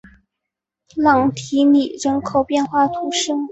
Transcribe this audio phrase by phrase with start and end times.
[0.95, 3.33] 朗提尼人口变化图示